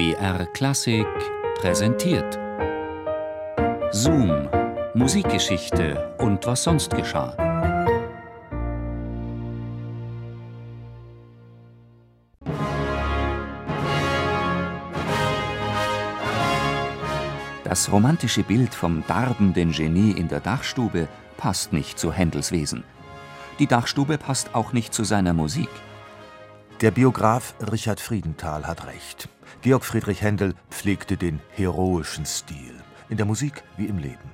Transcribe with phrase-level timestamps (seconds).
[0.00, 1.06] BR Klassik
[1.60, 2.38] präsentiert.
[3.90, 4.48] Zoom,
[4.94, 7.36] Musikgeschichte und was sonst geschah.
[17.64, 22.84] Das romantische Bild vom darbenden Genie in der Dachstube passt nicht zu Händels Wesen.
[23.58, 25.68] Die Dachstube passt auch nicht zu seiner Musik.
[26.80, 29.28] Der Biograf Richard Friedenthal hat recht.
[29.60, 32.72] Georg Friedrich Händel pflegte den heroischen Stil,
[33.10, 34.30] in der Musik wie im Leben.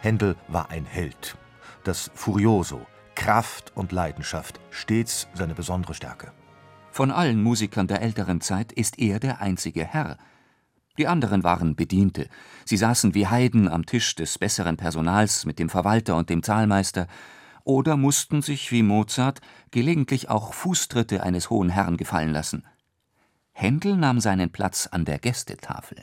[0.00, 1.36] Händel war ein Held.
[1.84, 6.32] Das Furioso, Kraft und Leidenschaft, stets seine besondere Stärke.
[6.90, 10.18] Von allen Musikern der älteren Zeit ist er der einzige Herr.
[10.98, 12.28] Die anderen waren Bediente.
[12.64, 17.06] Sie saßen wie Heiden am Tisch des besseren Personals mit dem Verwalter und dem Zahlmeister
[17.64, 22.64] oder mussten sich wie Mozart gelegentlich auch Fußtritte eines hohen Herrn gefallen lassen.
[23.52, 25.98] Händel nahm seinen Platz an der Gästetafel.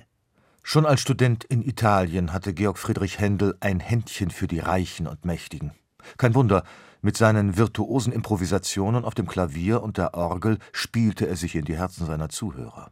[0.64, 5.26] Schon als Student in Italien hatte Georg Friedrich Händel ein Händchen für die Reichen und
[5.26, 5.72] Mächtigen.
[6.18, 6.64] Kein Wunder,
[7.02, 11.78] mit seinen virtuosen Improvisationen auf dem Klavier und der Orgel spielte er sich in die
[11.78, 12.92] Herzen seiner Zuhörer.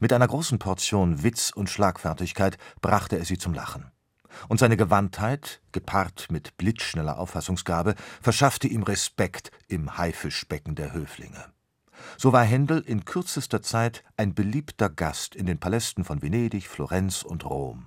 [0.00, 3.93] Mit einer großen Portion Witz und Schlagfertigkeit brachte er sie zum Lachen
[4.48, 11.44] und seine Gewandtheit, gepaart mit blitzschneller Auffassungsgabe, verschaffte ihm Respekt im Haifischbecken der Höflinge.
[12.16, 17.22] So war Händel in kürzester Zeit ein beliebter Gast in den Palästen von Venedig, Florenz
[17.22, 17.86] und Rom.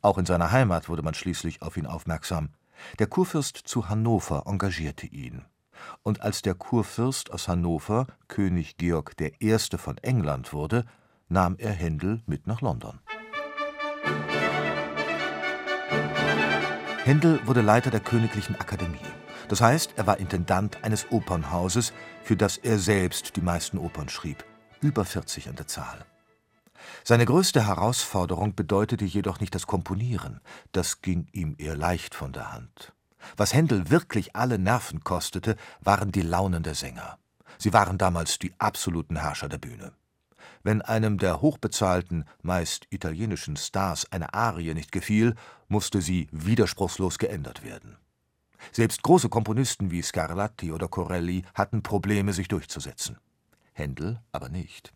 [0.00, 2.50] Auch in seiner Heimat wurde man schließlich auf ihn aufmerksam.
[2.98, 5.44] Der Kurfürst zu Hannover engagierte ihn.
[6.02, 9.58] Und als der Kurfürst aus Hannover König Georg I.
[9.76, 10.84] von England wurde,
[11.28, 13.00] nahm er Händel mit nach London.
[17.06, 18.98] Händel wurde Leiter der Königlichen Akademie.
[19.46, 21.92] Das heißt, er war Intendant eines Opernhauses,
[22.24, 24.44] für das er selbst die meisten Opern schrieb,
[24.80, 26.04] über 40 an der Zahl.
[27.04, 30.40] Seine größte Herausforderung bedeutete jedoch nicht das Komponieren,
[30.72, 32.92] das ging ihm eher leicht von der Hand.
[33.36, 37.18] Was Händel wirklich alle Nerven kostete, waren die Launen der Sänger.
[37.56, 39.92] Sie waren damals die absoluten Herrscher der Bühne.
[40.66, 45.36] Wenn einem der hochbezahlten, meist italienischen Stars eine Arie nicht gefiel,
[45.68, 47.98] musste sie widerspruchslos geändert werden.
[48.72, 53.16] Selbst große Komponisten wie Scarlatti oder Corelli hatten Probleme, sich durchzusetzen.
[53.74, 54.92] Händel aber nicht.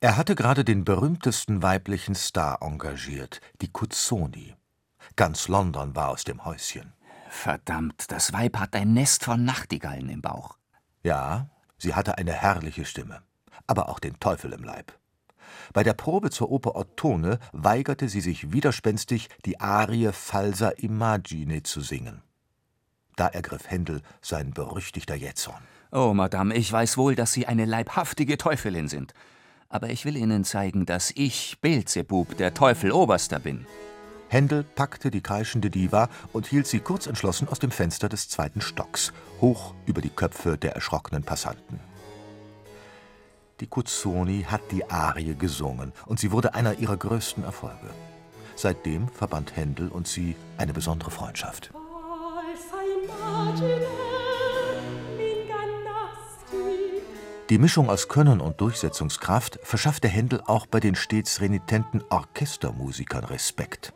[0.00, 4.54] Er hatte gerade den berühmtesten weiblichen Star engagiert, die Cuzzoni.
[5.16, 6.92] Ganz London war aus dem Häuschen.
[7.30, 10.58] Verdammt, das Weib hat ein Nest von Nachtigallen im Bauch.
[11.02, 13.22] Ja, sie hatte eine herrliche Stimme
[13.66, 14.92] aber auch den Teufel im Leib.
[15.72, 21.80] Bei der Probe zur Oper Ottone weigerte sie sich widerspenstig, die Arie Falsa Imagine zu
[21.80, 22.22] singen.
[23.16, 25.62] Da ergriff Händel sein berüchtigter Jähzorn.
[25.92, 29.12] Oh, Madame, ich weiß wohl, dass Sie eine leibhaftige Teufelin sind.
[29.68, 33.66] Aber ich will Ihnen zeigen, dass ich, Beelzebub, der Teufel Oberster bin.
[34.28, 38.60] Händel packte die kreischende Diva und hielt sie kurz entschlossen aus dem Fenster des zweiten
[38.60, 41.80] Stocks, hoch über die Köpfe der erschrockenen Passanten.
[43.60, 47.90] Die Cuzzoni hat die Arie gesungen und sie wurde einer ihrer größten Erfolge.
[48.56, 51.70] Seitdem verband Händel und sie eine besondere Freundschaft.
[57.50, 63.92] Die Mischung aus Können und Durchsetzungskraft verschaffte Händel auch bei den stets renitenten Orchestermusikern Respekt.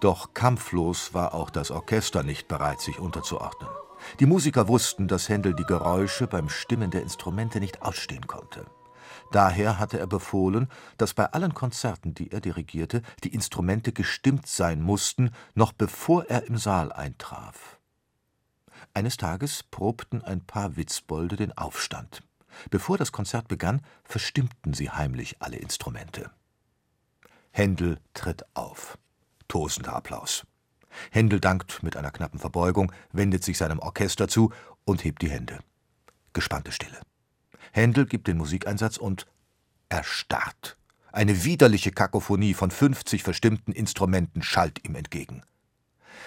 [0.00, 3.70] Doch kampflos war auch das Orchester nicht bereit, sich unterzuordnen.
[4.18, 8.66] Die Musiker wussten, dass Händel die Geräusche beim Stimmen der Instrumente nicht ausstehen konnte.
[9.32, 14.80] Daher hatte er befohlen, dass bei allen Konzerten, die er dirigierte, die Instrumente gestimmt sein
[14.82, 17.78] mussten, noch bevor er im Saal eintraf.
[18.92, 22.22] Eines Tages probten ein paar Witzbolde den Aufstand.
[22.70, 26.30] Bevor das Konzert begann, verstimmten sie heimlich alle Instrumente.
[27.50, 28.98] Händel tritt auf.
[29.48, 30.46] Tosender Applaus.
[31.10, 34.52] Händel dankt mit einer knappen Verbeugung, wendet sich seinem Orchester zu
[34.84, 35.58] und hebt die Hände.
[36.32, 37.00] Gespannte Stille.
[37.74, 39.26] Händel gibt den Musikeinsatz und
[39.88, 40.76] erstarrt.
[41.10, 45.42] Eine widerliche Kakophonie von 50 verstimmten Instrumenten schallt ihm entgegen.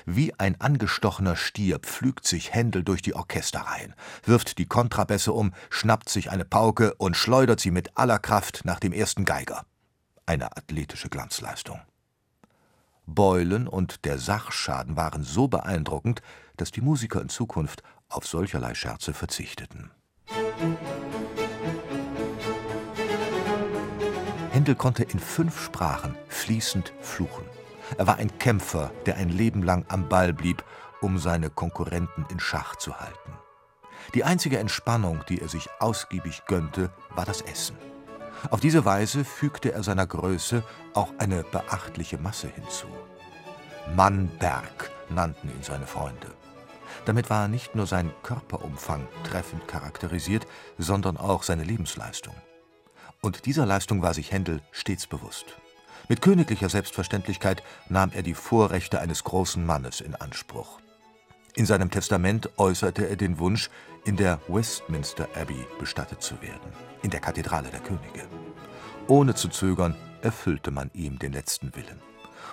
[0.06, 3.95] Wie ein angestochener Stier pflügt sich Händel durch die Orchesterreihen,
[4.25, 8.81] wirft die Kontrabässe um, schnappt sich eine Pauke und schleudert sie mit aller Kraft nach
[8.81, 9.66] dem ersten Geiger.
[10.25, 11.80] Eine athletische Glanzleistung.
[13.06, 16.21] Beulen und der Sachschaden waren so beeindruckend,
[16.57, 19.92] dass die Musiker in Zukunft auf solcherlei Scherze verzichteten.
[24.68, 27.46] Händel konnte in fünf Sprachen fließend fluchen.
[27.98, 30.62] Er war ein Kämpfer, der ein Leben lang am Ball blieb,
[31.00, 33.31] um seine Konkurrenten in Schach zu halten.
[34.14, 37.78] Die einzige Entspannung, die er sich ausgiebig gönnte, war das Essen.
[38.50, 42.88] Auf diese Weise fügte er seiner Größe auch eine beachtliche Masse hinzu.
[43.96, 46.28] Mannberg nannten ihn seine Freunde.
[47.06, 50.46] Damit war nicht nur sein Körperumfang treffend charakterisiert,
[50.78, 52.36] sondern auch seine Lebensleistung.
[53.22, 55.46] Und dieser Leistung war sich Händel stets bewusst.
[56.10, 60.80] Mit königlicher Selbstverständlichkeit nahm er die Vorrechte eines großen Mannes in Anspruch.
[61.56, 63.69] In seinem Testament äußerte er den Wunsch,
[64.06, 66.72] in der Westminster Abbey bestattet zu werden,
[67.02, 68.28] in der Kathedrale der Könige.
[69.08, 72.02] Ohne zu zögern erfüllte man ihm den letzten Willen.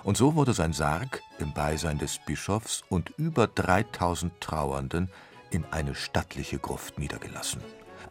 [0.03, 5.09] Und so wurde sein Sarg im Beisein des Bischofs und über 3000 Trauernden
[5.51, 7.61] in eine stattliche Gruft niedergelassen.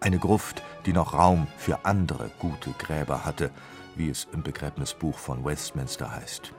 [0.04, 3.50] Eine Gruft, die noch Raum für andere gute Gräber hatte,
[3.96, 6.52] wie es im Begräbnisbuch von Westminster heißt.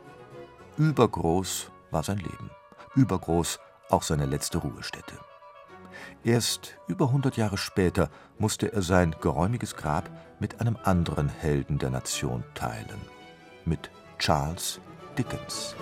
[0.78, 2.50] Übergroß war sein Leben,
[2.96, 3.60] übergroß
[3.92, 5.14] auch seine letzte Ruhestätte.
[6.24, 8.10] Erst über 100 Jahre später
[8.40, 10.10] musste er sein geräumiges Grab
[10.40, 13.00] mit einem anderen Helden der Nation teilen,
[13.64, 14.80] mit Charles
[15.20, 15.76] Dickens.